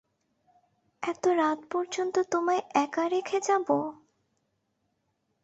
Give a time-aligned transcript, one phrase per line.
[1.03, 3.67] এত রাত পর্যন্ত তোমায় একা রেখে যাব?